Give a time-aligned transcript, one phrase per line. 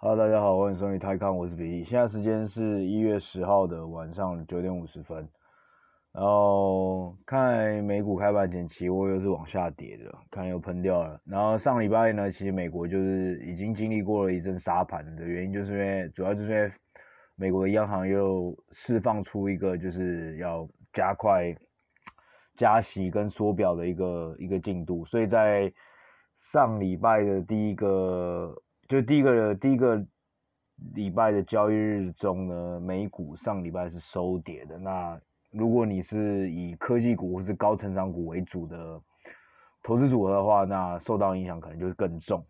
[0.00, 1.82] Hello，大家好，欢迎收听泰康，我是比利。
[1.82, 5.28] 现在时间是一月十号的晚上九点五十分。
[6.12, 11.20] 然后看美股开盘前期货又是往下跌的，看又喷掉了。
[11.24, 16.72] 然后上礼拜呢，其实美国就是已经经历过了一阵杀盘的原因，就是因为主要就是因为
[17.34, 21.52] 美国的央行又释放出一个就是要加快
[22.54, 25.72] 加息跟缩表的一个一个进度，所以在
[26.36, 28.54] 上礼拜的第一个
[28.88, 30.02] 就第一个第一个
[30.94, 34.78] 礼拜的交易日中呢，美股上礼拜是收跌的。
[34.78, 35.20] 那
[35.50, 39.00] 如果你是以科技股或是高成长股为主的
[39.82, 42.42] 投资组合的话，那受到影响可能就是更重。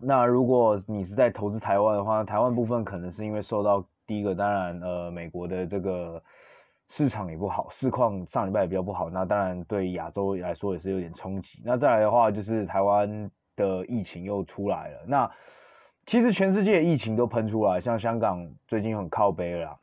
[0.00, 6.20] 那如果你是在投资台湾的话，台湾部分可能是因为受到第一个，当然呃美国的这个
[6.88, 11.62] 市场也不好，市况上礼拜也比较不好，那当然对亚洲来说也是有点冲击。
[11.64, 13.30] 那再来的话就是台湾
[13.62, 15.30] 的疫情又出来了，那
[16.04, 19.78] 其实全世界疫情都喷出来，像香港最近很靠北了。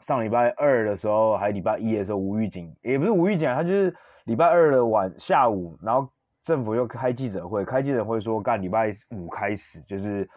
[0.00, 6.06] 上礼拜二的时候，还礼拜一的时候无预警，也不是无预警，他就是礼拜二的晚下午，然后
[6.42, 10.28] 政府又开记者会，开记者会说干礼拜五开始，就是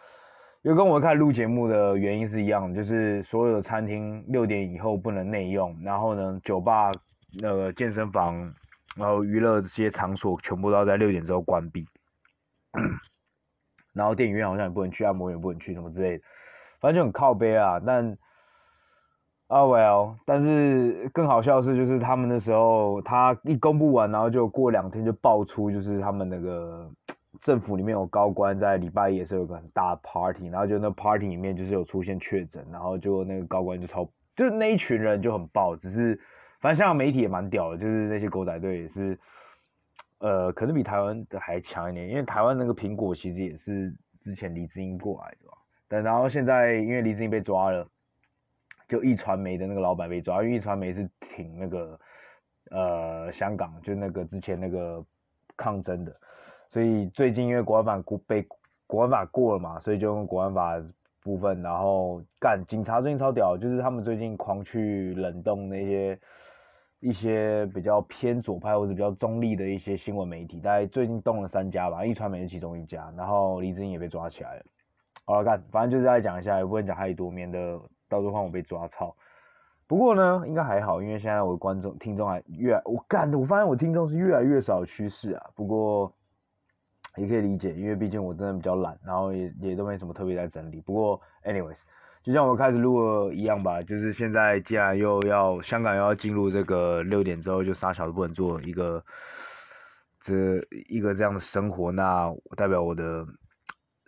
[0.62, 6.90] 又跟我们看录节目的原因是一样，就是所有的餐厅六点以后不能内用，然后呢，酒吧、
[7.38, 8.34] 那个健身房，
[8.96, 11.86] 然后娱乐这些场所全部都要在六点之后关闭，
[13.94, 16.24] 然后电影院好像也不能去，按摩院不能去，什么之类的，
[16.80, 18.16] 反正就很靠北啊，但。
[19.48, 26.86] 啊、，well，但是更好笑的是，就是他们那时候，他一公布完，然后就过两天就爆出，就是他们那个
[27.40, 36.20] 政府里面有高官在礼拜一也是有个很大的 party，然后就那 party 里面就是有出现确诊，然后就那个高官就超，就是那一群人就很爆，只是
[36.60, 39.18] 反正香港媒体也蛮屌的，就是那些狗仔队也是，
[40.18, 45.56] 呃，可能比台湾的还强一点，因为台湾那个苹果其实也是之前黎智英过来的吧，
[45.88, 47.86] 但然后现在因为黎智英被抓了。
[48.88, 52.00] 就壹传媒的那个老板被抓，因为壹传媒是挺那个
[52.70, 55.04] 呃香港，就那个之前那个
[55.58, 56.20] 抗争的，
[56.70, 58.48] 所以最近因为国安法过被
[58.86, 60.82] 国安法过了嘛，所以就用国安法
[61.22, 66.18] 部分，然后干警察最近超屌，就是他们最近狂去冷冻那些
[67.00, 74.64] 一些比较偏左派或者比较中立的一些新闻媒体，大概最近动了三家吧，一传媒是其中一家，然后黎智英也被抓起来了。
[75.24, 77.80] 好了，干反正就是再讲一下，也不能讲太多，免得。
[78.10, 79.14] 到时候换我被抓操，
[79.86, 85.50] 不过呢，应该还好，因为现在我的观众听众还越来，我干的，我发现我听众是越来越少的趋势啊。
[85.54, 86.10] 不过
[87.16, 90.80] 也可以理解，因为毕竟我真的比较懒，然后也也都没什么特别在整理。
[90.80, 91.80] 不过，anyways，
[92.28, 99.02] 就像我开始录一样吧，就是现在既然又要香港又要进入这个六点之后就杀小都不能做一个
[100.20, 103.26] 这一个这样的生活，那代表我的。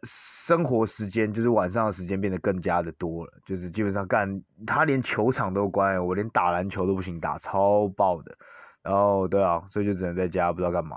[0.02, 8.34] 生活时间就是晚上的时间变得更加的多了，就是基本上干他连球场都关，我连打篮球都不行打，超爆的。
[8.82, 10.96] 然后对啊，所以就只能在家不知道干嘛。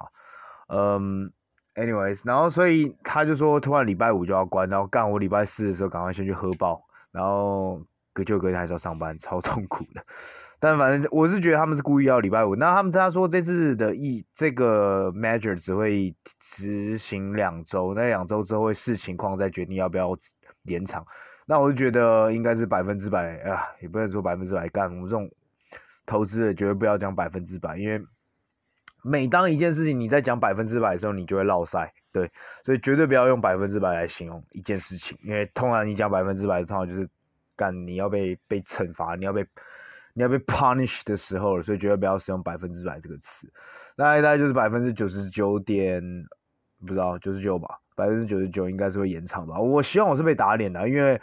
[0.67, 1.29] 嗯
[1.75, 6.81] ，anyways，然后所以他就说突然礼拜五就要关，然后干我礼拜四的时候赶快先去喝爆，
[7.13, 7.81] 然后
[8.12, 10.06] 隔就隔天还是要上班， 超痛苦的。
[10.59, 12.56] 但反正我是觉得他们是故意要礼拜五。
[12.56, 20.09] 那他们他说这次的疫这个 measure 只会执行两周，那两周之后会视情况再决定要不要
[20.63, 21.06] 延长。
[21.46, 24.90] 那我就觉得应该是百分之百啊，也不能说百分之百干。
[24.90, 25.29] 我们这种
[26.06, 28.02] 投资的绝对不要讲百分之百，因为
[29.03, 31.94] 每当一件事情你在讲百分之百的时候，你就会落赛。
[32.13, 32.31] 对，
[32.63, 37.06] 所以绝对不要用百分之百来形容一件事情，因为通常你讲百分之百，通常就是
[37.57, 39.46] 干你要被被惩罚，你要被。
[40.16, 43.52] 你要被 punish 的时候了，所以绝对不要使用百分之百这个词。
[43.96, 46.03] 大概大概就是百分之九十九点，
[46.81, 49.57] 不知道九十九吧，百分之九十九应该是会延长吧。
[49.57, 51.19] 我希望我是被打脸的，因为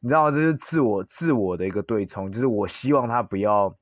[0.00, 3.76] 你知道这是自我自我的一个对冲，就是我希望他不要。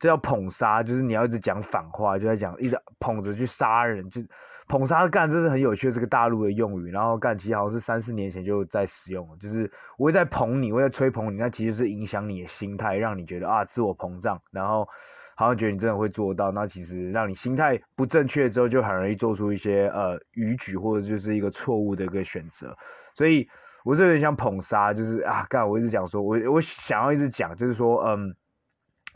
[0.00, 4.18] 这叫捧杀，就是你要一直讲反话，就在讲一直捧着去杀人，就
[4.66, 6.90] 捧杀干，这是很有趣的这个大陆的用语。
[6.90, 14.88] 然后干，其实好像是三四年前就在使用，就是我会在捧你，我在吹捧你，那其实是影响你的心态，让你觉得啊自我膨胀，然后
[15.36, 16.50] 好像觉得你真的会做到。
[16.50, 22.74] 那其实让你心态不正确之后，就很容易做出一些呃逾矩或者就是一个错误的一个选择。
[23.14, 23.46] 所以
[23.84, 28.34] 我是有点像捧杀，就是啊干，我一直讲说我我想要一直讲，就是说嗯。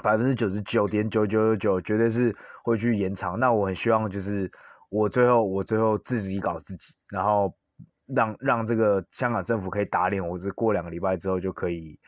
[0.02, 3.38] 百分之九十九点九九九九绝对是会去延长。
[3.38, 4.50] 那我很希望就是
[4.90, 7.54] 我最后我最后自己搞自己，然后
[8.06, 11.98] 让让这个香港政府可以打脸我，是过两个礼拜之后就可以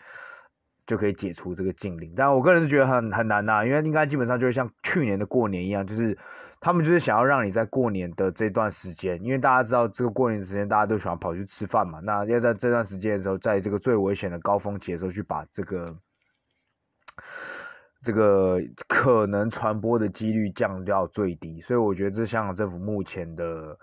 [0.86, 2.12] 就可以解除这个禁令。
[2.14, 6.16] 但我个人是觉得很很难呐、因为应该基本上就会像去年的过年一样，就是
[6.60, 15.96] 他们就是想要让你在过年的这段时间，因为大家知道这个过年时间大家都喜欢跑去吃饭嘛，那要在这段时间的时候，在这个最危险的高峰期的时候去把这个。
[18.06, 23.76] 这个可能传播的几率降到最低，所以我觉得这香港政府目前的，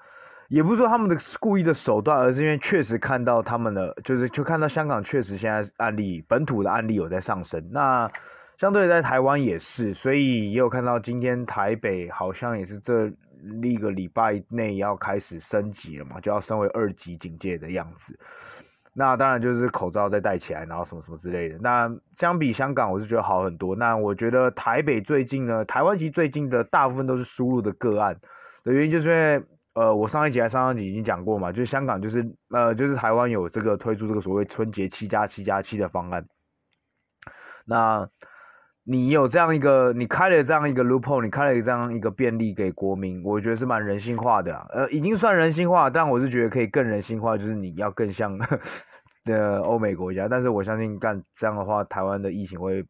[0.48, 8.10] 也不是说他们的故意的手段，而是因为确实看到他们的，就是就看到香港确实现在案例本土的案例有在上升，那
[8.56, 13.12] 相对在台湾也是，所以也有看到今天台北好像也是这
[13.62, 18.18] 一个礼拜内要开始升级了嘛，就要升为二级警戒的样子。
[18.96, 21.58] 那当然就是口罩再戴起来，然后什么什么之类的。
[21.60, 23.76] 那相比香港，我是觉得好很多。
[23.76, 28.16] 那我觉得台北最近呢，台湾其实最近的大部分都是输入的个案
[28.64, 29.44] 的原因，就是因为
[29.74, 36.24] 呃，我上一集还上上集已经讲过嘛，就是香港就是呃，就是台湾有这个推出这个所谓春节七加七加七的方案。
[37.66, 38.08] 那
[38.86, 44.54] 你有这样一个，你开了这样一个 loophole，你开了这样一个便利给国民，我觉得是蛮人性化的。
[44.74, 48.38] 呃，已经算人性化，但我是觉得可以更人性化，就是你要更像
[49.32, 50.28] 呃欧美国家。
[50.28, 52.86] 但是我相信干这样的话，台湾的疫情会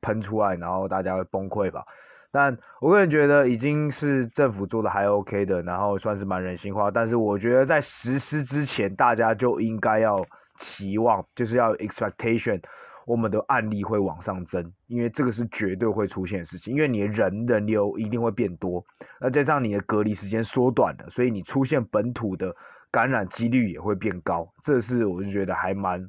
[0.00, 1.84] 喷出来，然后大家会崩溃吧。
[2.30, 6.90] 但我个人觉得已经是政府做的还 OK 的，然后算是蛮人性化。
[6.90, 10.24] 但是我觉得在实施之前，大家就应该要
[10.56, 12.58] 期望，就是要 expectation。
[13.04, 16.72] 我们的案例会往上增，因为这个是绝对会出现的事情。
[16.74, 18.84] 因为你的人人流一定会变多，
[19.20, 22.54] 那加上你的隔离时间缩短了，所以你出现本土的
[22.90, 24.48] 感染几率也会变高。
[24.62, 26.08] 这是我就觉得还蛮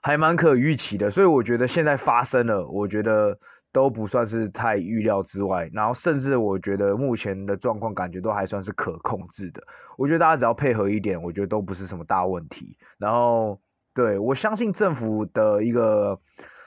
[0.00, 1.10] 还蛮可预期的。
[1.10, 3.38] 所以我觉得现在发生了，我觉得
[3.70, 5.68] 都不算是太预料之外。
[5.74, 9.62] 然后甚至我觉得目前的状况感觉都还算是可控制的。
[9.98, 12.78] 我觉得大家只要配合一点，我觉得都不是什么大问题。
[12.96, 13.60] 然后。
[13.94, 16.18] 对，我相信政府的一个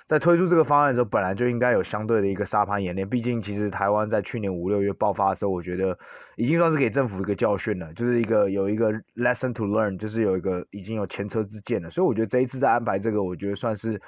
[0.08, 3.08] 在推出这个方案的时候，本来就应该有相对的一个沙盘演练。
[3.08, 5.98] 毕竟，其实台湾在去年五六月爆发的时候，我觉得
[6.38, 11.90] 已经算是给政府一个教训了，就是一个有一个 lesson to learn，就是有一个已经有前车之鉴了。
[11.90, 14.02] 所以，我觉得这一次再安排这个，我觉得算是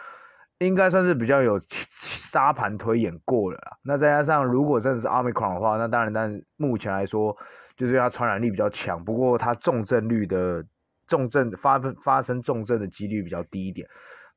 [0.60, 3.77] 应该算是比较有沙盘推演过了啦。
[3.83, 7.36] 那再加上，如果真的是 Omicron 的话，那当然，但是目前来说，
[7.75, 10.63] 就是它传染力比较强，不过它重症率的。
[11.09, 13.85] 重症发发生重症的几率比较低一点，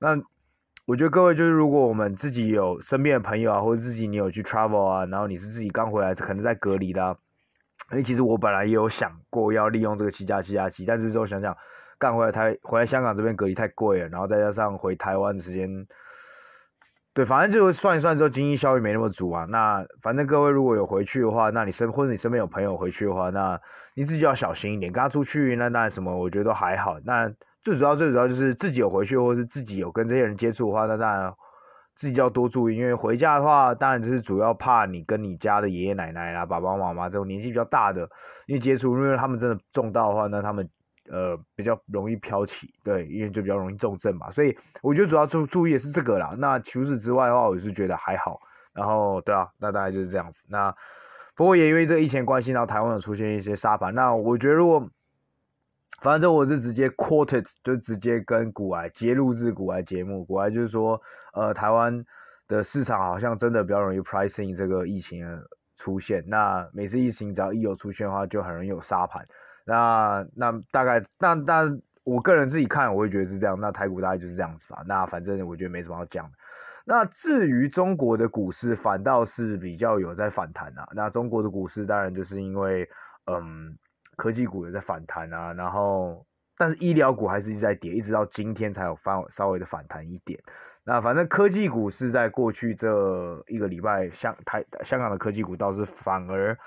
[0.00, 0.20] 那
[0.86, 7.16] 我觉得各位就是，如果我们自己有身边的朋友啊，或者自己你有去 travel 啊，然后你是自己刚回来，可能在隔离的啊，
[7.92, 11.56] 因为其实我本来也有想过要利用这个七加七加七，但是之后想想，
[11.98, 15.86] 干回来台回来香港这边隔离太贵了，然后再加上回台湾的时间。
[17.14, 19.44] 对，反正就算一算之后，经济效益没那么足啊。
[19.50, 23.61] 那反正各位如果有回去的话，那你身或者你身边有朋友回去的话，那
[23.94, 24.91] 你自己要小心一点。
[24.91, 26.97] 跟他出去，那那什么，我觉得都还好。
[27.05, 27.31] 那
[27.61, 31.31] 最主要最主要就是自己有回去，或者是自己有跟这些人接触的话，那当然
[31.97, 32.79] 自己就要多注意。
[32.79, 38.08] 因为回家的话，当然就是主要怕你跟你家的爷爷奶奶啦、爸爸妈妈这种年纪比较大的，
[38.47, 40.67] 因为接触，因为他们真的中到的话，那他们。
[41.10, 46.34] 呃，比较容易飘起，对，因为就比较容易重症嘛，所以我觉得主要注注意的是这个啦。
[46.38, 48.40] 那除此之外的话，我是觉得还好。
[48.72, 50.44] 然后，对啊，那大概就是这样子。
[50.49, 50.75] 那
[51.34, 53.94] 不过也因为这个疫情关系，然后台湾有出现一些沙盘。
[53.94, 54.88] 那我觉得如果，
[56.00, 60.98] 反正我是直接 quoted，就直接跟股癌揭露至股癌节目，股癌就是说，
[61.34, 62.02] 呃，台湾
[62.48, 65.43] 的市场好像真的比较容易 pricing 这个疫情的
[65.76, 66.25] 出现。
[66.26, 69.22] 那每次疫情只要一有出现的话，就很容易有沙盘。
[69.64, 73.58] 那那大概那那我个人自己看，我会觉得是这样。
[73.60, 74.82] 那台股大概就是这样子吧。
[74.86, 76.32] 那反正我觉得没什么好讲的。
[76.84, 80.89] 那至于中国的股市，反倒是比较有在反弹啊。
[80.94, 82.89] 那中国的股市当然就是因为
[83.27, 83.79] 嗯
[84.17, 90.39] 科技股有在反弹啊，然后但是医疗股还是一直在跌，一直到今天才有稍稍微的反弹一点。
[90.84, 92.89] 那反正科技股是在过去这
[93.46, 96.58] 一个礼拜，香台香港的科技股倒是反而，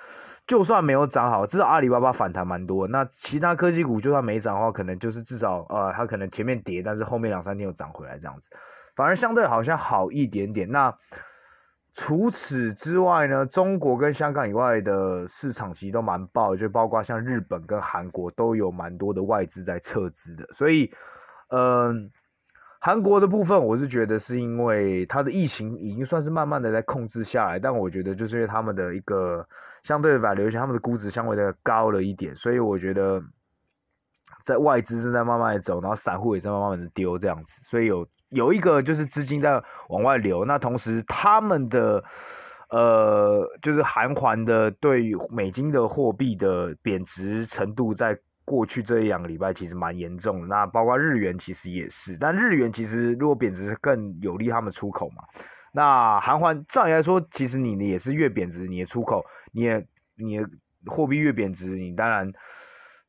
[0.47, 2.87] 就算没有涨好，至少阿里巴巴反弹蛮多。
[2.87, 8.49] 那其他科技股就算没涨的话，可能就是至少呃，它可能前面跌，但是后面两三天又涨回来这样子，
[8.95, 10.71] 反而相对好像好一点点。
[10.71, 10.97] 那
[11.93, 20.89] 除此之外呢，中国跟香港以外的市场其实都蛮爆，就包括像日本跟韩国都有蛮多的外资在撤资的，所以
[21.49, 22.09] 嗯。
[22.85, 29.43] 韩国的部分，我是觉得是因为它的疫情已经算是慢慢的在控制下来，但我觉得就是因为他们的一个
[29.81, 33.19] 相对的反流行他们的估值相对的高了一点，所以我觉得
[34.43, 42.03] 在外资正在慢慢的走，然后散户也在慢慢的丢这样子，所以有有一个就是资金在往外流，那同时他们的
[42.69, 50.47] 呃就是韩环的对美金的货币的贬值程度在过去这一两个礼拜其实蛮严重的。
[50.47, 55.23] 那包括日元其实也是，但日元其实如果贬值更有利他们出口嘛。
[55.73, 59.21] 那韩环照理来说，其实你的也是越贬值，你的出口，
[59.51, 59.85] 你也
[60.15, 60.47] 你的
[60.85, 62.31] 货币越贬值，你当然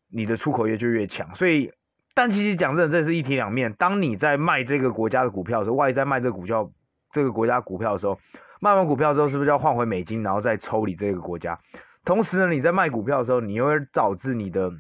[0.09, 1.33] 你的出口业就越强。
[1.33, 1.71] 所以，
[2.13, 3.73] 但其实讲真的，这是一体两面。
[3.75, 6.69] 当你在卖这个国家的股票的时候，外资在卖这个股票
[7.13, 8.19] 这个国家股票的时候，
[8.61, 11.57] 卖完股票之后，是不是要换回美金，然后再抽离这个国家？
[12.05, 14.73] 同时呢，你在卖股票的时候，你又会导致你的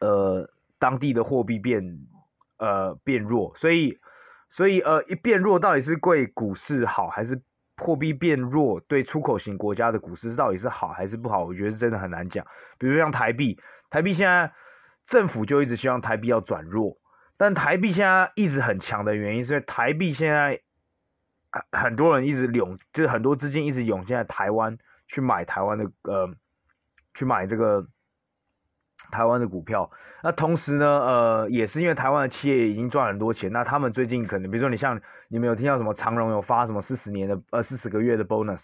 [0.00, 0.48] 呃
[0.78, 1.82] 当地的货币变
[2.58, 3.98] 呃变弱，所以
[4.48, 7.40] 所以呃一变弱，到底是贵股市好，还是
[7.76, 11.44] 货币变弱对出口型国家的股市到底是好还是不好？
[11.44, 12.44] 我觉得是真的很难讲。
[12.78, 13.58] 比如说像台币，
[13.90, 14.52] 台币现在
[15.06, 16.96] 政府就一直希望台币要转弱，
[17.36, 20.60] 但台币现在一直很强的原因，是因为台币现在
[21.72, 24.78] 很多人一直涌，就是很多资金一直涌进来台湾。
[25.06, 26.34] 去买台湾的呃，
[27.12, 27.86] 去买这个
[29.10, 29.88] 台湾的股票。
[30.22, 33.50] 那同时呢，呃，也是因为台湾的企业已经赚很多钱。
[33.52, 38.62] 那他们最近可能，比如说你像你们有听到什么长荣有发什么四十年的呃四十个月的 bonus，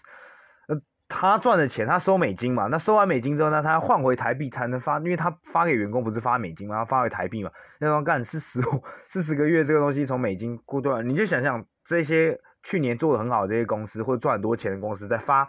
[0.67, 0.75] 那
[1.07, 7.51] 他赚的钱他收美金嘛，那收完美金之后呢，他要换回台币才能发，因为他发给员工不是发美金嘛，他发回台币嘛。
[7.79, 8.61] 那种干四十
[9.07, 15.47] 四十个月这个东西从美金过断，你就想想这些去年做的很好的这些公司或者赚很多钱的公司在发。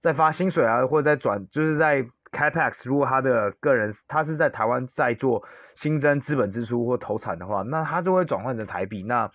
[0.00, 2.88] 在发薪水啊，或者在转，就是在 Capex。
[2.88, 5.40] 如果他的个人他是在台湾在做
[5.76, 9.04] 新增资本支出或投产的话，那他就会转换成台币。
[9.04, 9.30] 那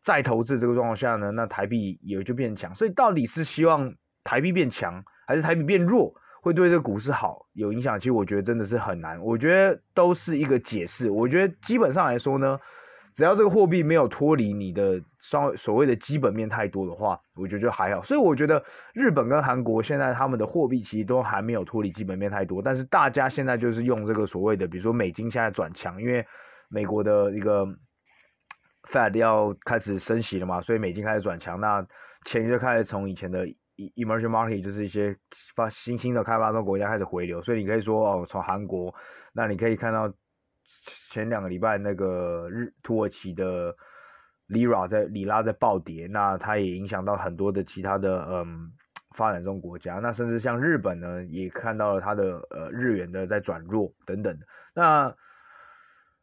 [0.00, 2.74] 再投资这个状况下呢，那台币也就变强。
[2.74, 7.98] 所以到底是希望台币变强，还是台币变弱，会对这个股市好有影响？
[7.98, 9.20] 其实我觉得真的是很难。
[9.20, 11.10] 我觉得都是一个解释。
[11.10, 12.58] 我觉得基本上来说呢。
[13.14, 18.02] 只要这个货币没有脱离你的所所谓的基本面太多的话，我觉得就还好。
[18.02, 18.60] 所以我觉得
[18.92, 26.26] 日本跟韩国现在他们的货币其实都还没有脱离基本面太多，但是大家现在就是用这个所谓的，比如说美金现在转强，因为
[26.68, 27.64] 美国的一个
[28.90, 31.86] Fed 要开始升息了嘛，所以美金开始转强，那
[32.24, 33.46] 钱就开始从以前的
[33.94, 35.16] emerging market，就是一些
[35.54, 38.92] 发新兴的开发中国家开始回流，所以你可以说哦，从韩国，
[39.32, 40.12] 那你可以看到。
[41.10, 43.74] 前两个礼拜，那个日土耳其的
[44.48, 48.72] lira 在里拉在暴跌，那它也影响到很多的其他的嗯
[49.14, 54.36] 发展中国家，那甚至像日本呢，也看到了它的呃日元的在转弱等等。
[54.74, 55.14] 那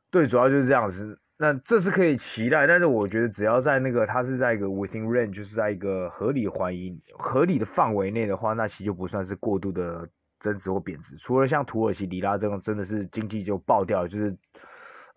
[0.10, 1.18] 对，主要就是这样子。
[1.38, 10.08] 那这是可以期待，但是我觉得只要在那个它是在一个 within range，就是在一个合理怀疑合理的范围内的话，那其实就不算是过度的。
[10.42, 14.38] 增值或贬值，除了像土耳其里拉这种真的是经济就爆掉，就是，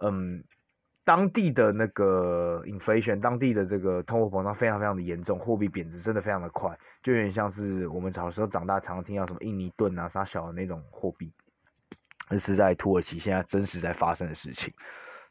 [0.02, 0.44] 嗯，
[1.02, 11.32] 当地的那个 inflation，当地的这个通货膨胀非常非常的严重，货币贬值真的非常的快，就有点像是我们小时候长大常常听到什么印尼盾啊、啥小的那种货币，
[12.28, 14.72] 这是在土耳其现在真实在发生的事情，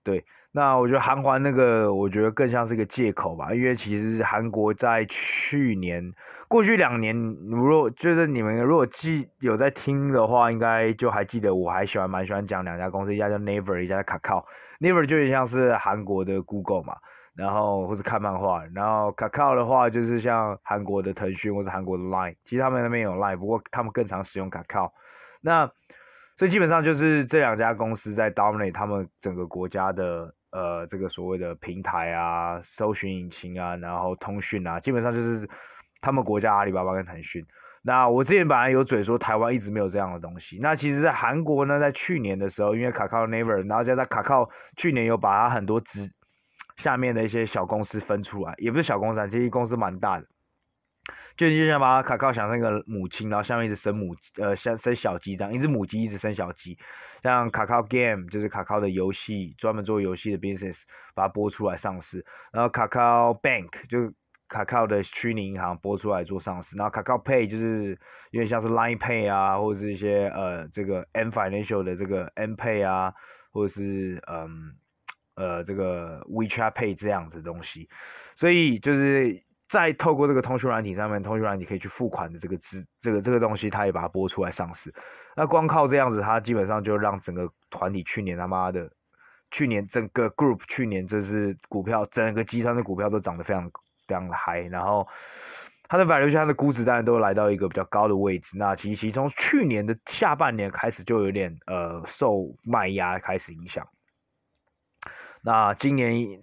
[0.03, 0.25] 对。
[0.55, 6.13] 那我觉得韩环那个，我觉得更像是一个借口吧，因为其实韩国在去年、
[6.47, 7.17] 过去两年，
[7.49, 14.43] 如果就是你们如果记有在听的话，应该就还记得，我还喜欢蛮喜欢讲两家公司，一家叫 Naver，一家叫 Kakao。
[14.79, 16.97] Naver 就有点像是韩国的 Google 嘛，
[17.35, 24.91] 然后或是看漫画，然后 Kakao 的话就是像韩国的腾讯或是韩国的 Line，其实他们那边有 Line，不过他们更常使用 Kakao。
[25.41, 25.65] 那
[26.37, 30.31] 所以基本上就是这两家公司在 dominate 他们整个国家的。
[30.53, 35.49] 呃，这个所谓的平台啊，搜寻引擎啊，然后通讯啊，基本上就是
[35.99, 37.43] 他们国家阿里巴巴跟腾讯。
[37.81, 40.59] 那我之前本来有嘴说台湾一直没有这样的东西。
[40.61, 46.09] 那其实，在韩国呢，在去年的时候，因为卡靠 Naver，然后加上卡靠去年有把它很多子
[46.77, 50.25] 下面的一些小公司分出来，也不是小公司，其实公司蛮大的。
[51.35, 56.77] 就你就想把卡卡想成一个母亲，然后下面一直生母，呃，像生小鸡这样，一只母鸡一直生小鸡。
[57.21, 60.83] 像卡卡 Game 就是卡卡的游戏，专门做游戏的 business，
[61.13, 62.25] 把它播出来上市。
[62.51, 64.13] 然后卡卡 Bank 就
[64.47, 66.77] 卡卡的虚拟银行播出来做上市。
[66.77, 67.97] 然后卡卡 Pay 就是
[68.31, 73.13] 有点像是 Line Pay 啊，或者是一些呃这个 M Financial 的这个 M Pay 啊，
[73.51, 74.75] 或者是嗯
[75.35, 77.89] 呃这个 WeChat Pay 这样子的东西。
[78.35, 79.43] 所以就是。
[79.73, 84.93] 再透过这个通讯软体上面，通讯软体可以去付款的这个资，这个这个东西，它也把它播出来上市。
[85.35, 88.87] 那光靠这样子，它基本上就让整个团体去年他妈的，
[89.49, 93.63] 去年整个 group 去年这是股票，整个集团的股票都涨得非常
[94.07, 94.59] 非常的嗨。
[94.59, 95.07] 然后
[95.87, 98.55] 它的 valuation 它的估值当然都来到一个比较高的位置。
[98.55, 103.83] 那其实其实从去年的下半年开始就有点呃受卖压开始影响。
[105.41, 106.39] 那今年。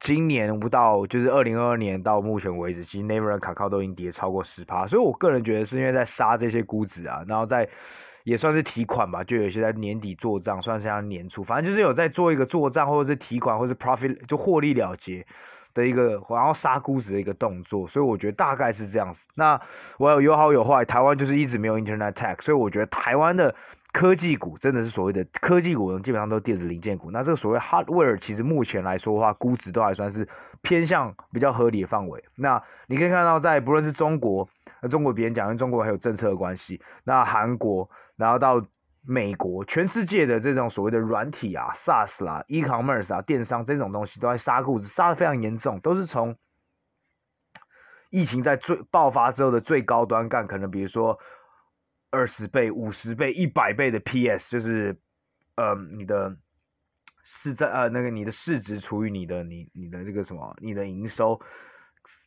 [0.00, 7.68] 今年不到，就是二零二二年到目前为止，其实 Naver 和 Kakao 都已经跌超过十趴，所以我个人觉得是因为在杀这些估值啊，然后在
[8.24, 15.26] 也算是提款吧，就有些在年底做账，算是像年初，反正就是有在做一个做账或者是提款或者是 profit 就获利了结
[15.74, 19.24] 的一个，然后杀估值的一个动作，所以我觉得大概是这样子。
[19.34, 19.60] 那
[19.98, 23.54] 我有有好有坏，台湾就是一直没有 Internet Tech，所以我觉得台湾的。
[23.90, 27.10] 科技股真的是所谓的科技股，基本上都是电子零件股。
[27.10, 30.28] 那这个所谓 hardware，其实目前来说的话，估值都还算是
[30.60, 32.22] 偏向比较合理的范围。
[32.36, 34.46] 那你可以看到，在不论是中国，
[34.82, 36.80] 那中国别人讲，因为中国还有政策的关系。
[37.04, 38.62] 那韩国，然后到
[39.02, 46.36] 美国，全世界的这种所谓的软体啊、SaaS 啦、e-commerce 啊、电商这种东西，都在杀估值，杀得非常严重，都是从
[48.10, 51.18] 疫情在最爆发之后的最高端干，可能比如说。
[52.10, 54.96] 二十倍、五十倍、一百倍的 PS，就是，
[55.56, 56.34] 呃，你的
[57.22, 61.38] 市在呃那个你的市值除以你的你你的那个什么，你的营收，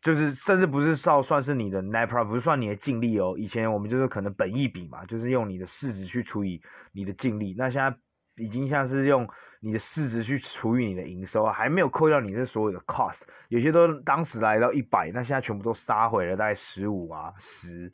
[0.02, 3.34] 就是甚至不是算算是你的 net profit，不是算你的净利哦。
[3.38, 6.62] 以前我们就是可能本益比嘛，就是用你的市值去除以
[6.92, 7.98] 你的净利，那现在
[8.36, 9.28] 已经像是用
[9.60, 17.92] 你的市值去除以你的营收，还没有扣掉你这所有的 cost，有些都当时来到一百，那现在全部都杀回了，大概十五啊，十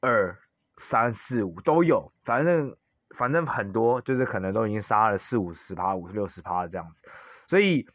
[0.00, 0.34] 二。
[0.80, 2.74] 三四五都有，反正
[3.16, 7.02] 反正很多，就是可能都已经杀了四五十趴、五六十趴这样子，
[7.46, 7.86] 所以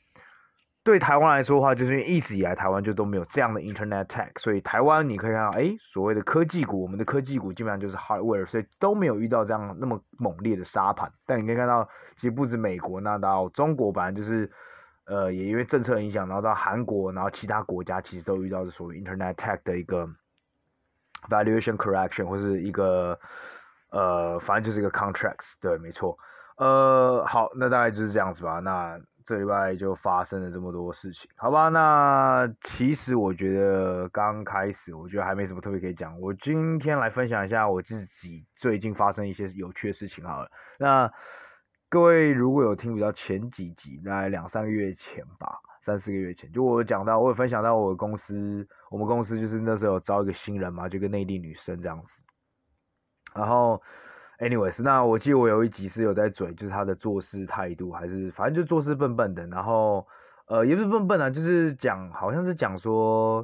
[0.84, 11.12] 对台湾来说的话，就是因为一直以来台湾就都没有这样的 Internet Tech，所以台湾你可以看到，哎，所谓的科技股，我们的科技股基本上就是 Hardware，所以都没有遇到这样那么猛烈的杀盘。
[11.25, 14.51] 但你可以看到，其实不止美国，那到中国，本来就是
[15.06, 20.08] 呃，也因为政策影响，然后到韩国，然后其他国家其实都遇到的所谓 Internet Tech 的一个。
[21.29, 23.20] Valuation correction 或是一个
[23.91, 26.17] 呃，反正就是一个 contracts，对，没错。
[26.58, 28.60] 呃，好，那大概就是这样子吧。
[28.60, 31.67] 那这礼拜就发生了这么多事情，好吧？
[31.70, 36.20] 那其实我觉得刚开始，我觉得还没什么特别可以讲。
[36.22, 40.50] 我今天来分享一下我自己最近发生一些有趣的事情好了。
[40.77, 41.12] 那
[41.89, 45.60] 各位如果有听比较前几集，大概两三个月前吧。
[45.86, 52.24] 三四个月前，就我讲到，我有分享到我的公司，我们公司就是那时候有招一个新人嘛，就跟内地女生这样子。
[53.36, 53.80] 然后
[54.39, 59.46] ，anyways，那我记得我有一集是有在嘴，就是她的做事态度，还是反正就做事笨笨的。
[59.46, 60.04] 然后，
[60.48, 63.43] 呃，也不是笨笨啊，就是讲好像是讲说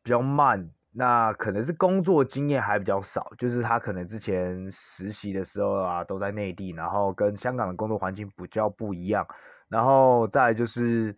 [0.00, 9.26] 比较慢，那可能是工作经验还比较少，就是他可能之前实习的时候啊都在内地，然后跟香港的工作环境比较不一样。
[9.66, 11.12] 然后再就是。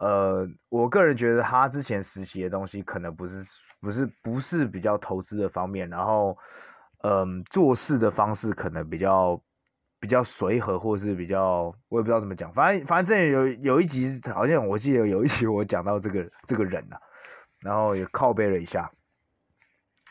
[0.00, 3.42] 呃，我个人觉得他之前实习的东西可能不是
[3.80, 6.36] 不是不是比较投资的方面，然后，
[7.02, 9.40] 嗯，做事的方式可能比较
[9.98, 17.00] 比较随和，或是比较我也不知道怎么讲，反正反正有有一集好像我记得有一集我讲到这个这个人呐、啊，
[17.62, 18.90] 然后也靠背了一下。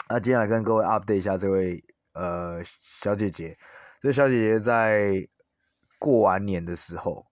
[0.09, 2.59] 那接下来跟各位 update 一下这位呃
[3.01, 3.57] 小姐姐，
[4.01, 5.27] 这小姐姐在
[5.99, 7.25] 过完年的时候，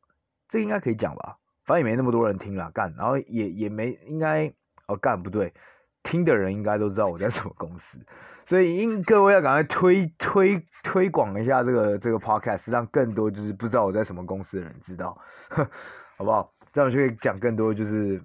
[0.47, 1.37] 这应该可以讲吧。
[1.65, 4.52] 反正也没那么多人听了，干，然后也也没应该
[4.88, 5.54] 哦干不对，
[6.04, 7.97] 听的人应该都知道我在什么公司，
[8.43, 15.17] 所以应各位要赶快推推推广一下这个这个 podcast，让更多就是不知道我在什么公司的人知道，
[16.17, 16.54] 好不好？
[16.73, 18.21] 这样就可以讲更多就是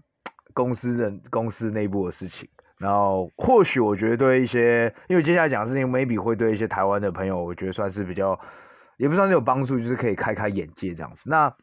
[0.52, 2.48] 公司的公司内部的事情，
[2.78, 8.36] 然后或许我觉得对一些，因为接下来讲的事情 maybe 会对一些台湾的朋友，我觉得算是比较
[8.96, 11.30] 也不算是有帮助，就是可以开开眼界这样子。
[11.30, 11.54] 那。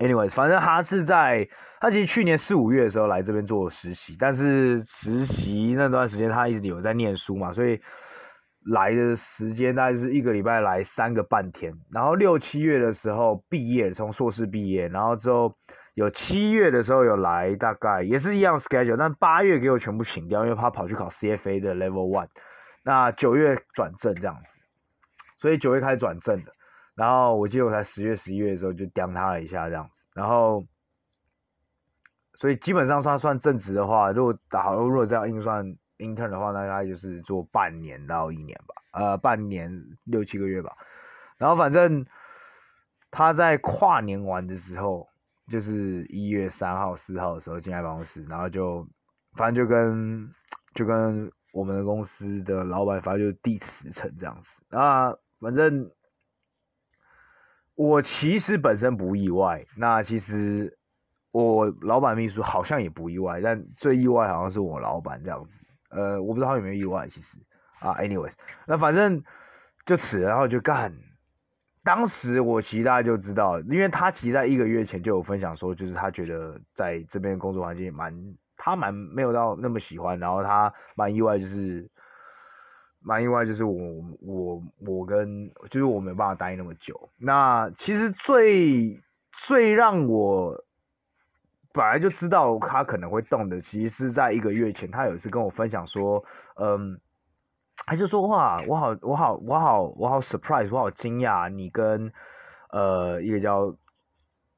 [0.00, 1.46] Anyways，反正他是在
[1.78, 7.78] 他其实去年四五月的时候来这边做实习，但是实习那段时间他一直有在念书嘛，所以
[8.72, 11.70] 来的时间大概是一个礼拜来三个半天。
[11.90, 15.54] 然后六七月的时候毕业，从硕士毕业，然后之后
[15.92, 22.28] 有七月的时候有来，大概也是一样 schedule，但八月给我全部请掉，因为他跑去考 CFA 的 Level One。
[22.82, 24.58] 那九月转正这样子，
[25.36, 26.52] 所以九月开始转正的。
[27.00, 30.62] 然后我记得我才十月十一月的时候就刁他了一下这样子，然后
[32.34, 35.64] 所以基本上算算正职的话，如果打好如果这样硬算
[35.96, 39.72] intern 的话，大概就是做半年到一年吧，呃，半年
[40.04, 40.76] 六七个月吧。
[41.38, 42.04] 然后反正
[43.10, 45.08] 他在跨年完的时候，
[45.48, 48.86] 就是一月三号四号的时候进来办公室，然后就
[49.32, 50.30] 反正就跟
[50.74, 55.90] 就跟我们的公司的老板反正就递辞呈这样子，啊反正。
[57.80, 60.76] 我其实本身不意外，那其实
[61.30, 65.62] 我老板秘书好像也不意外，但最意外好像是我老板这样子。
[65.88, 67.38] 呃，我不知道他有没有意外，其实
[67.78, 68.32] 啊，anyways，
[68.66, 69.24] 那反正
[69.86, 70.92] 就辞，然后就干。
[71.82, 78.14] 当时我其实大家就知道，因为他其实在一个月前就有分享说，就是他觉得在这边工作环境蛮，
[78.58, 81.90] 他蛮没有到那么喜欢，然后他蛮意外，就是
[83.00, 87.08] 蛮意外，就是我我我跟就是我没办法待那么久。
[87.16, 89.00] 那其实最
[89.32, 90.64] 最让我
[91.72, 96.24] 本来就知道他可能会动的，其实是在一个月前，他有一次跟我分享说，
[96.56, 97.00] 嗯，
[97.86, 102.12] 他就说哇，我好我好我好我好 surprise，我好惊讶，你跟
[102.70, 103.74] 呃一个叫。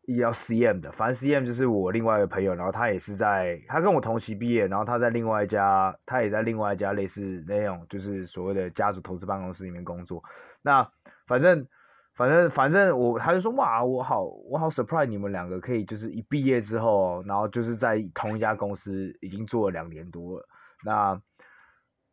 [0.07, 10.23] 要 CM 的，反正 CM 就是我另外一个朋友，然后他也是在，他跟我同期毕业，然后他在另外一家，他也在另外一家类似那种，就是所谓的家族投资办公室里面工作。
[10.61, 10.87] 那
[11.27, 11.67] 反正，
[12.15, 20.49] 反正，反正我他就说，哇，我好，我好 surprise 你们两个可以就是一毕业之后，然后就是在同一家公司已经做了两年多了。
[20.85, 21.23] 那，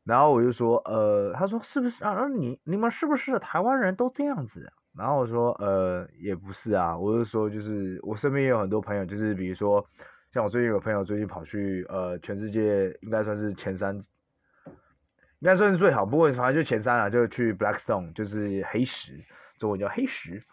[0.04, 2.28] 然后我就说，呃，他说是不是啊？
[2.28, 4.72] 你你们是不是台湾人都这样子？
[4.98, 9.86] 然后我说，呃，也不是啊，我是说，就是我身边也有很多朋友，就是比如说，
[10.32, 19.24] 像我最近有个朋友最近跑去，呃，全世界应该算是前三，应该算是最好，不过反正就前三啊，就去 Blackstone，就是黑石，
[19.58, 20.44] 中文叫黑石，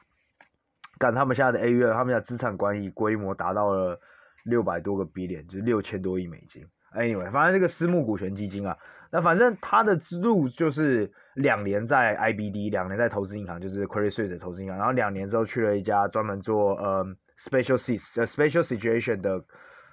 [0.99, 4.01] 干他们现在的 A U，他们家资产管理规模达到了
[4.47, 6.67] 六百多个 billion，就是六千多亿美金。
[6.95, 8.75] Anyway，反正这个私募股权基金啊，
[9.11, 17.05] 那反正他的之路就是两年在 IBD，两年在投资银行，就是 Credit Suisse 投资银行，然后两年之后去了一家专门做呃
[17.39, 19.45] special situation situation 的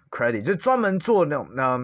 [0.10, 1.78] credit，就专门做那种那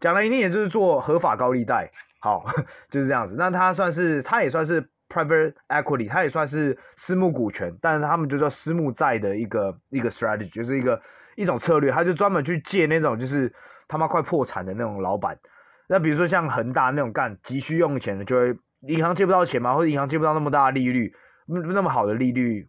[0.00, 2.46] 讲了一定也就是做合法高利贷，好
[2.88, 3.34] 就是这样子。
[3.36, 10.98] 那他算是他也算是 private equity，他也算是私募股权，但是他们就叫私募债的一个一个 strategy，就是一个
[11.36, 13.52] 一种策略，他就专门去借那种就是。
[13.88, 15.38] 他妈快破产的那种老板，
[15.86, 21.14] 那比如说像恒大那种干急需用钱的，就会银行借不到钱嘛，或者银行借不到那么大的利率，
[21.46, 22.66] 那么好的利率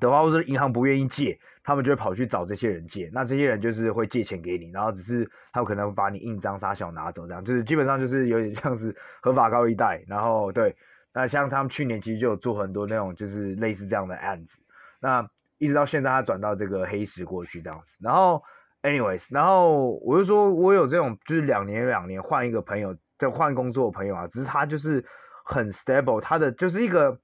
[0.00, 3.08] 的话，或者银行不愿意借，他们就会跑去找这些人借。
[3.12, 8.92] 那这些人就是会借钱给你，然后只是他们可能把你印章杀小拿走，这样就是基本上就是有点像是
[9.22, 10.02] 合法高利贷。
[10.08, 10.74] 然后对，
[11.12, 14.58] 那像他们去年其实就有做很多那种就是类似这样的案子，
[14.98, 15.24] 那
[15.58, 18.42] 一直到现在他转到这个黑石过去这样子，然后。
[18.80, 25.04] Anyways，然后我就说，我有这种就是两年两年换一个朋友，就换工作的朋友啊，只是他就是
[25.44, 27.18] 很 stable，他的就是一个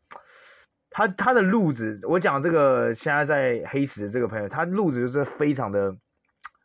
[0.90, 5.96] 他他的路子，我讲这个现在在黑石的这个朋友，他路子就是非常的，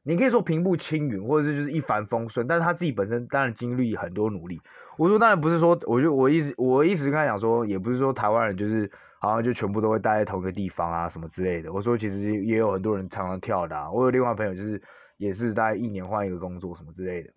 [0.01, 4.59] 你可以说平步青云，或者是就是一帆风顺，但是他自己本身当然经历很多努力。
[4.97, 8.91] 我说当然不是说，我就我一直我一直跟他讲说，也不是说台湾人就是。
[9.19, 11.71] 好像就全部都会待在同一个地方啊，什么之类的。
[11.71, 13.91] 我说其实也有很多人常常跳的。
[13.91, 14.81] 我有另外朋友就是
[15.17, 17.29] 也是大概一年换一个工作什么之类的。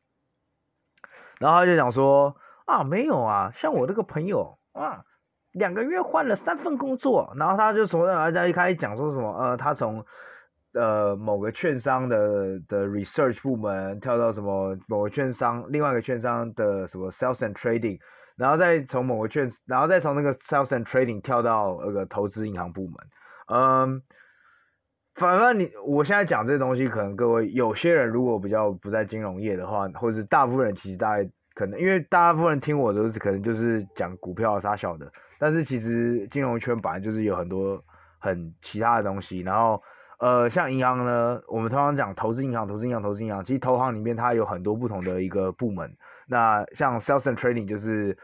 [1.41, 5.05] 然后他就讲说啊，没有啊，像我这个朋友啊，
[5.53, 7.33] 两个月换了三份工作。
[7.37, 10.05] 然后他就从大家一开始讲说什么呃，他从
[10.75, 17.99] 呃某个券商的的 research 部门跳到什么某个券商另外一个券商的什么 sales and trading。
[18.37, 22.95] 然后再从某个券，然后再从那个 sales and trading 跳到那个投资银行部门，
[23.47, 24.03] 嗯，
[25.15, 37.83] 反正你我现在讲这些东西，可能各位有些人如果比较不在金融业的话，或者是大部分人其实大概可能，因为大部分人听我都是可能就是讲股票啥小的，但是其实金融圈本来就是有很多
[38.19, 39.83] 很其他的东西，然后
[40.19, 45.95] 呃，像银行呢，我们通常讲投资银行、投资银行、投资银行，其实投行里面它有很多不同的一个部门。
[46.27, 48.17] 那像 sales and trading 就是，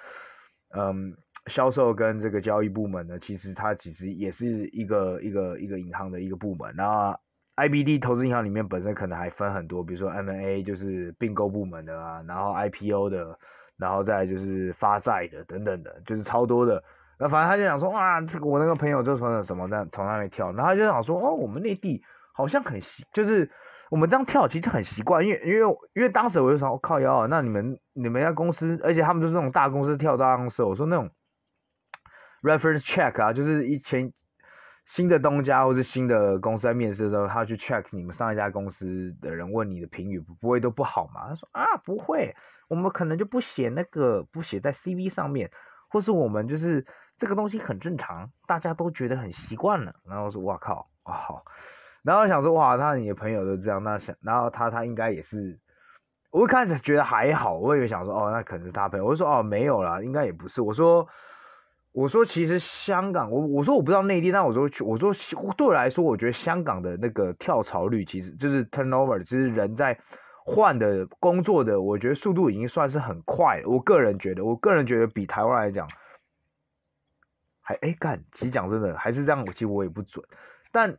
[0.77, 1.15] 嗯，
[1.47, 6.75] 销售跟这个交易部门呢，其实它其实也是一个一个一个银行的一个部门。
[6.77, 7.19] 那
[7.57, 13.39] IBD 投资银行里面本身可能还分很多，比如说 M&A 就是并购部门的啊，然后 IPO 的，
[13.77, 16.83] 然后再就是发债的等等的，就是超多的。
[17.19, 22.81] 那反正他就想说，哇，这个我那个朋友就从什么在从那里跳，然后他就想说，哦，我们内地好像很，
[23.13, 23.51] 就是。
[23.91, 31.11] 我们这样跳其实很习惯，因为因为因为当时我就说，我靠腰啊，那你们你们家公司，而且他们都是那种大公司跳大公司，我说那种
[32.43, 34.13] reference check 啊，就是以前
[34.85, 41.29] 新的东家或是新的公司在面试的时候，他去 check 你们上一家公司的人问你的评语不会都不好吗？
[41.29, 42.35] 他说啊不会，
[42.69, 45.51] 我们可能就不写那个不写在 CV 上面，
[45.89, 49.95] 或是我们就是这个东西很正常，大家都觉得很习惯了。
[50.07, 51.45] 然后我说哇靠啊好。
[52.09, 55.59] 然后想说哇，他你的朋友都这样，那想，然后他他应该也是，
[56.31, 59.05] 我一开始觉得还好，我以为想说哦，那可能是他朋友。
[59.05, 60.63] 我就说哦，没有啦，应该也不是。
[60.63, 61.07] 我说
[61.93, 65.13] 我说其实香港，我我说我不知道内地，但我说我说
[65.55, 70.01] 对我来说，我觉得香港的那个跳槽率其实就是 turnover，就是人在
[70.47, 73.69] 换的工作的，我觉得速度已经算是很快了。
[73.69, 75.87] 我个人觉得，我个人觉得比台湾来讲
[77.61, 80.25] 还哎干，其实讲真的还是这样，其实我也不准，
[80.73, 80.97] 但。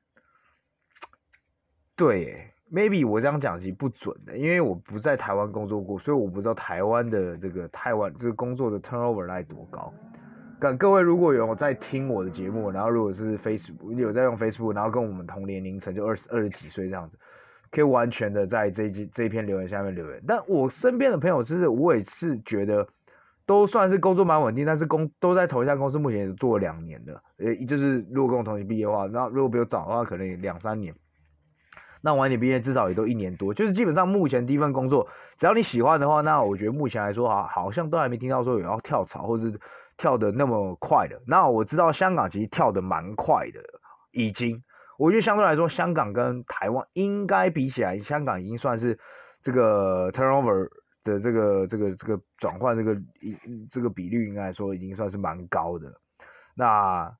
[1.99, 9.93] 对，maybe 我这样讲其实不准的，因为我不在台湾工作过，所以我不知道台湾的这个台湾这个工作的 turnover 大概多高。
[10.57, 17.17] 各各位如果有在听我的节目，然后如果是 Facebook 有在用 Facebook，然后跟我们同年龄层就二十二十几岁这样子，
[17.69, 20.23] 可以完全的在这一这一篇留言下面留言。
[20.25, 22.87] 但我身边的朋友，其实我也是觉得
[23.45, 30.95] 都算是工作蛮稳定，但是工都在同一家公司，目前也做了两年的，呃，就是如果跟我同期毕业的话，那如果比我早的话，可能两三年。
[32.01, 35.07] 那晚点毕业至少也都一年多，就是基本上目前第一份工作，
[35.37, 39.59] 只要你喜欢的话，那我觉得目前来说哈，好像都还没听到说有要跳槽或是。
[40.01, 43.59] 跳得那么快的，那我知道香港其实跳得蛮快的，
[44.11, 44.63] 已经，
[44.97, 48.97] 我觉得相对来说，香港跟台湾应该比起来，香港已经算是
[49.41, 50.69] 这个 turnover
[51.03, 53.35] 的这个这个这个转换这个一
[53.69, 55.93] 这个比率，应该说已经算是蛮高的。
[56.55, 57.13] 那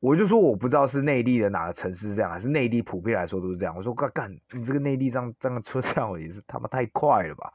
[0.00, 3.76] 我就说我不知道是内地的哪个城市这样，还是内地普遍来说都是这样。
[3.76, 7.52] 我说干干，你这个内地这样这样出跳也是他妈太快了吧。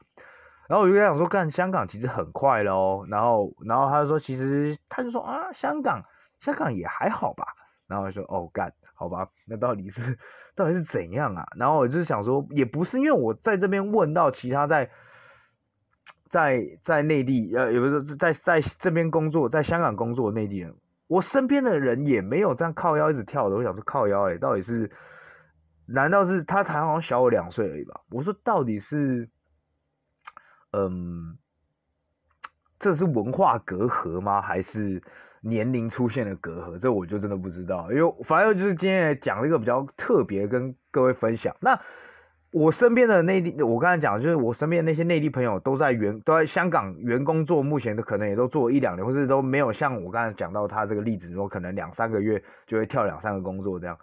[0.68, 3.06] 然后我就跟他讲说，干香港其实很快了哦。
[3.08, 6.02] 然后，然后他就说，其实他就说啊，香港，
[6.40, 7.46] 香港也还好吧。
[7.86, 10.18] 然后我就说，哦，干，好吧，那到底是
[10.54, 11.46] 到底是怎样啊？
[11.56, 14.90] 然后我就是想说，也不是因为我在这边问到其他在
[16.28, 20.74] 在在内地，呃，也不是在在这边工作，在香港工作内地人，
[21.06, 23.56] 我身边的人也没有这样靠腰一直跳的。
[23.56, 24.90] 我想说，靠腰哎，到底是？
[25.88, 28.00] 难道是他才好像小我两岁而已吧？
[28.10, 29.28] 我说，到底是？
[30.72, 31.38] 嗯，
[32.76, 34.42] 这是文化隔阂吗？
[34.42, 35.00] 还是
[35.42, 36.76] 年龄出现了隔阂？
[36.76, 37.92] 这我就真的不知道。
[37.92, 41.54] 因为反正就是今天讲一个比较特别，跟各位分享。
[41.60, 41.80] 那
[42.56, 53.98] 我身边的内地，我刚才讲就是我身边的那些内地朋友都在原都在香港原工作，目前的可能也都做一两年，或是都没有像我刚才讲到他这个例子，说可能两三个月就会跳两三个工作这样。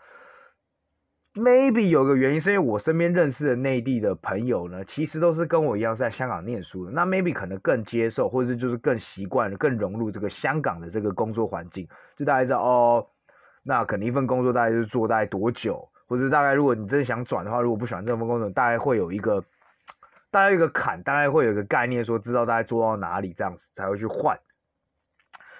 [1.33, 6.91] Maybe 有个原因是因为我身边认识的内地的朋友呢，其实都是跟我一样是在香港念书的。
[6.91, 11.87] 那 Maybe 可能更接受，或者是就是更习惯、更融入这个香港的这个工作环境。
[12.15, 13.07] 就大概知道哦，
[13.63, 19.43] 那可能一份工作大概就是做大概多久，或者大概如果你真的想转的话，如果不喜欢这份工作，大概会有一个
[20.31, 24.39] 大概一个坎，大概会有一个概念，说知道大概做到哪里这样子才会去换。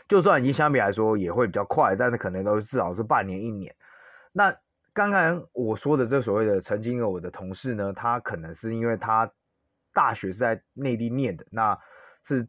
[0.08, 3.74] 就算已经相比来说也会比较快，但是可能都至少是半年一年。
[4.32, 4.56] 那
[4.94, 9.32] 刚刚我说的这所谓的曾经有我的同事呢，他可能是因为他
[9.94, 11.80] 大学是在内地念的，那
[12.24, 12.48] 是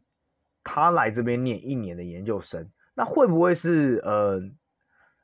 [0.63, 4.41] 他来这边念一年的研究生，那会不会是呃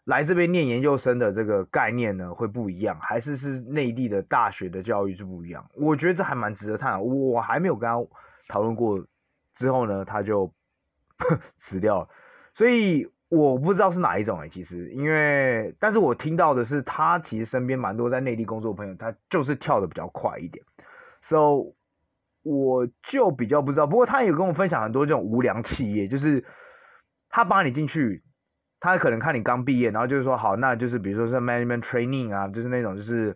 [0.05, 5.65] 来这边念研究生的这个概念呢会不一样，还是是内地的大学的教育是不一样？
[5.75, 7.95] 我觉得这还蛮值得探讨，我还没有跟他
[8.47, 9.03] 讨论过，
[9.53, 10.51] 之后呢他就
[11.57, 12.09] 辞掉了，
[12.53, 13.09] 所以。
[13.31, 20.61] 我不知道是哪一种哎、其实因为，但是我听到的是，他其实身边蛮多在内地工作的朋友，他就是跳的比较快一点
[21.21, 21.63] ，so
[22.43, 23.87] 我就比较不知道。
[23.87, 26.43] 不过他也跟我分享很多这种无良企业，就是
[27.29, 28.21] 他把你进去，
[28.81, 33.33] 他可能看你刚毕业，然后就是说好，那就是比如说是 management training 啊，就是那种就是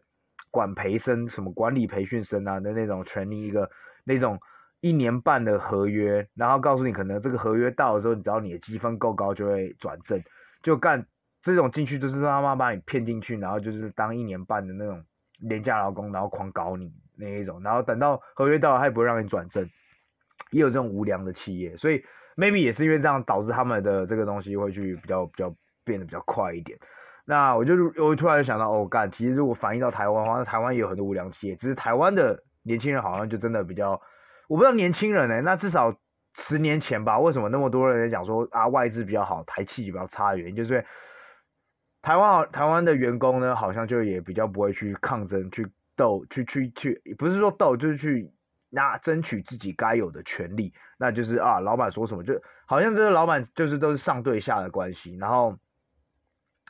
[0.51, 3.69] 管培生、什么管理培训生啊的那种 training 一个
[4.03, 4.37] 那种。
[4.81, 10.21] 一年半的合约，然后告诉你，可能这个合约到的时候，你只要你的积分够高，就会转正。
[10.61, 11.03] 就干
[11.41, 15.03] 这种进去，就是他妈把你骗进去，然后就是当一年半的那种
[15.39, 17.59] 廉价劳工，然后狂搞你那一种。
[17.63, 19.67] 然后等到合约到了，他也不会让你转正。
[20.55, 22.01] 也有这种无良的企业，所以
[22.37, 26.79] maybe 也是因为这样导致他们的这个东西会去比较比较变得比较快一点。
[27.25, 33.99] 那我就我突然想到，哦干，其实如果反映到台湾的话，那台湾也有很多无良企业，只是台湾的年轻人好像就真的比较。
[34.47, 35.93] 我不知道年轻人呢、那至少
[36.35, 40.85] 十年前吧，为什么那么多人在讲说啊外资比较好，台企比较差的原因，就是
[42.01, 48.31] 台湾台湾的员工呢，好像就也比较不会去抗争、去斗、去去去，不是说斗，就是去
[48.75, 50.73] 那争取自己该有的权利。
[50.97, 55.57] 那就是啊，老板说什么，就好像这个老板就是都是上对下的关系，然后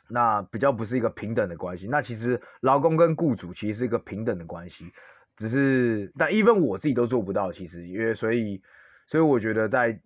[0.08, 1.88] 那比较不是一个平等的关系。
[1.88, 4.92] 那其实劳工跟雇主其实是一个平等的关系。
[5.36, 8.62] 只是，但 even 我自己都做不到，其实，因为所以，
[9.06, 10.00] 所以我觉得在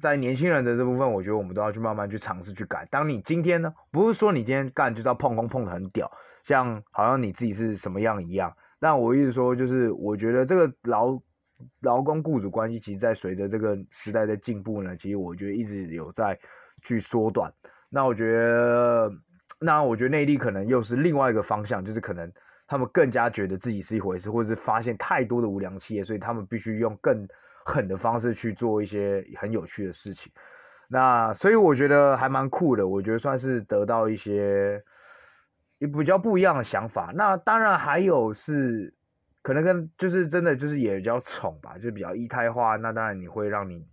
[0.00, 2.88] 在年轻人的这部分，我觉得我们都要去慢慢去尝试去改。
[2.90, 6.10] 当你今天呢，不是说你今天干就是要碰碰碰的很屌，
[6.42, 8.56] 像好像你自己是什么样一样。
[8.80, 11.20] 但我一直说，就是我觉得这个劳
[11.80, 16.38] 劳工雇主关系，其实在随着这个时代的进步呢，其实我觉得一直有在
[16.82, 17.52] 去缩短。
[17.88, 19.12] 那我觉得，
[19.60, 22.32] 那我觉得内地可能又是另外一个方向，就是可能。
[22.70, 27.26] 他们更加觉得自己是一回事，或者是发现太多的无良企业，所以他们必须用更
[27.64, 30.30] 狠的方式去做一些很有趣的事情。
[30.86, 34.84] 那所以我觉得还蛮酷的，我觉得算是得到一些
[35.78, 37.12] 也比较不一样的想法。
[37.14, 38.94] 那当然还有是
[39.42, 42.76] 可能跟就是真的就是也比较宠吧，就比较一胎化。
[42.76, 43.86] 那当然你会让你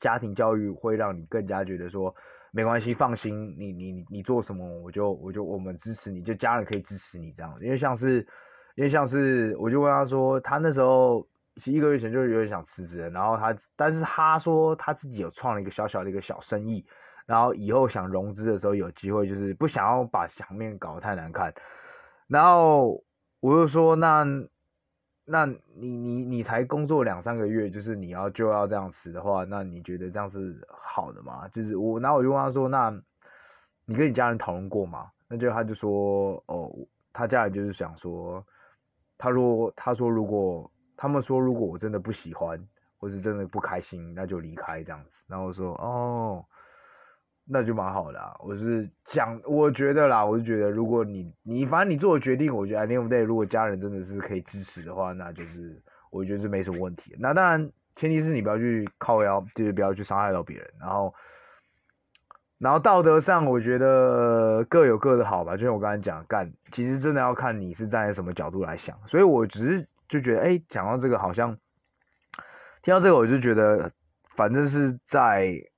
[0.00, 2.14] 家庭教育会让你更加觉得说
[2.50, 7.56] 没关系，放心，你你你做什么我就我就我们支持你，就家人可以支持你这样。
[7.60, 8.26] 因为像是
[8.74, 11.26] 因为像是我就问他说，他那时候
[11.66, 16.84] 一个月前就有点想辞职，然后他但是他说他自己有创了一个小小的一个小生意。
[17.26, 21.54] 然后以后想融资的时候有机会，就是不想要把场面搞得太难看。
[22.26, 23.02] 然后
[23.40, 24.24] 我就说，那
[25.24, 31.46] 那你你你才工作两三个月，就是你要就要这样辞的话，那你觉得这样是好的吗？
[31.48, 32.90] 就是我，然后我就问他说，那
[33.84, 35.10] 你跟你家人讨论过吗？
[35.28, 36.74] 那就他就说，哦，
[37.12, 38.44] 他家人就是想说，
[39.16, 42.58] 他说他说如果他们说如果我真的不喜欢，
[42.98, 45.24] 或是真的不开心，那就离开这样子。
[45.28, 46.44] 然后我说，哦。
[47.44, 57.16] 那就蛮好的啊，我是讲，我觉得啦，我是觉得，如果你你反正你做的决定，我觉得 any of day 如果家人真的是可以支持的话，那就是我觉得是没什么问题。
[57.18, 60.70] 那当然，前提是你不要去靠腰，就是不要去伤害到别人。
[60.80, 61.12] 然后，
[62.58, 65.56] 然后道德上，我觉得各有各的好吧。
[65.56, 68.96] 就像我刚才讲，干，其实真的要看你是站在什么角度来想。
[69.04, 71.58] 所以我只是就觉得，哎，讲到这个，好像
[72.82, 73.90] 听到这个，我就觉得，
[74.36, 75.71] 反正是在。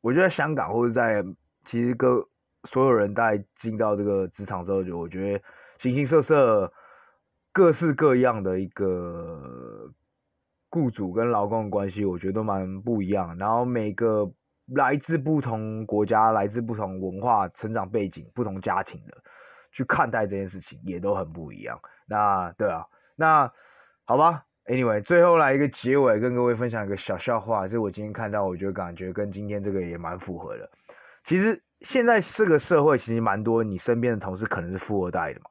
[0.00, 1.24] 我觉得香港或者在
[1.64, 2.26] 其实各
[2.64, 5.44] 所有人在进到这个职场之后，就我觉得
[5.78, 6.72] 形形色色、
[7.52, 9.92] 各式各样的一个
[10.70, 13.36] 雇主跟劳工的关系，我觉得都蛮不一样。
[13.38, 14.30] 然后每个
[14.74, 19.16] 来自不同国家、来自不同文化、成长背景、不同家庭的
[19.72, 21.80] 去看待这件事情，也都很不一样。
[22.06, 22.86] 那对啊，
[23.16, 23.52] 那
[24.04, 24.46] 好吧。
[24.66, 30.70] Anyway，最后来一个结尾，跟各位分享一个小笑话，就是我今天看到，我觉得感觉跟今天这个也蛮符合的。
[31.24, 35.50] 其实现在这个社会其实蛮多，你身边的同事可能是富二代的嘛。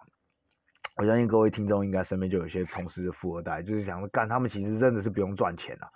[0.96, 5.90] 我相信各位听众应该身边就有一些同事是富二代，就是想说干他们其实真的是不用赚钱啊，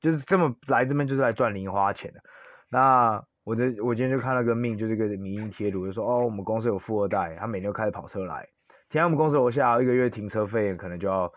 [0.00, 2.20] 就是这么来这边就是来赚零花钱的。
[2.68, 8.46] 那我的我今天就看了个命，就是个迷因贴图，就说哦，我们公司有富二代，他每天都开着跑车来，
[8.90, 11.32] 停在我们公司楼下，一个月停车费可能就要。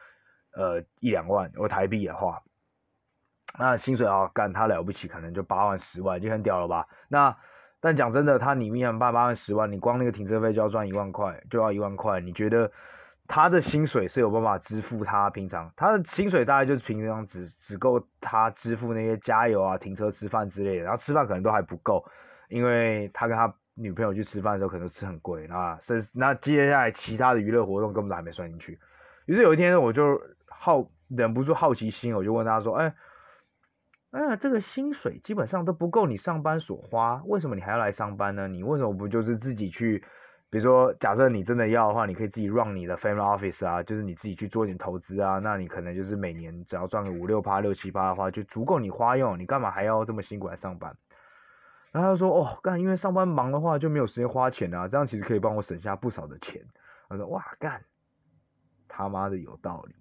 [0.60, 2.44] 呃，一两万，我台币的话，
[3.58, 6.86] 那薪水啊，干他了不起，可能就八万、十万，就很屌了吧？
[7.08, 7.34] 那
[7.80, 12.20] 但讲真的，他里面八八万、十万，你光那个停车费就要赚一万块，就要一万块。
[12.20, 12.70] 你觉得
[13.26, 15.72] 他的薪水是有办法支付他平常？
[15.78, 22.04] 他的薪水大概就是平常只只够他支付那些加油啊、停车、吃饭之类的，然后吃饭可能都还不够，
[22.50, 28.78] 因为他跟他女朋友去吃饭的时候可能都吃很贵啊，甚那接下来其他的娱乐活动根本都还没算进去。
[29.30, 30.20] 于是有一天我就。
[30.62, 32.94] 好，忍不住好奇心，我就问他说：“哎，
[34.12, 38.46] 哎呀，这个薪水基本上都不够你上班所花，为什么你还要来上班呢？
[38.46, 40.04] 你为什么不就是自己去，
[40.50, 50.94] 比如说，假设你真的要的话，你可以自己 run 你的 family office 啊，就是你自己去做点投资啊，那你可能就是每年只要赚个五六趴、六七趴的话，就足够你花用，你干嘛还要这么辛苦来上班？”
[51.94, 56.62] 然后他说：“哦，干，因为上班忙的话就没有时间花钱啊，这样其实可以帮我省下不少的钱。”
[57.08, 57.82] 他说：“哇，干，
[58.90, 59.96] 他妈的有道理。”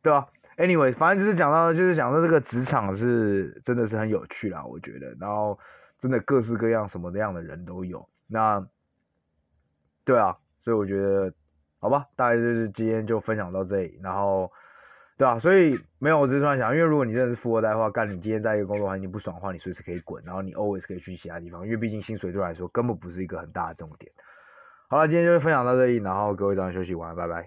[0.00, 5.14] 对啊，Anyway，反正就是讲到，就是讲到这个职场是真的是很有趣啦，我觉得。
[5.20, 5.58] 然后
[5.98, 8.08] 真的各式各样什么样的人都有。
[8.28, 8.64] 那
[10.04, 11.30] 对啊，所以我觉得
[11.80, 13.98] 好吧，大概就是今天就分享到这里。
[14.02, 14.50] 然后
[15.16, 24.10] 对啊，所以没有，我只是突然想，因为如果你真的是富二代的话，干你今天在一个工作环境不爽的话，你随时可以滚，然后你 always 可以去其他地方，因为毕竟薪水对我来说根本不是一个很大的重点。
[24.88, 27.46] 好了，今天就分享到这里，然后各位早点休息，晚安，拜拜。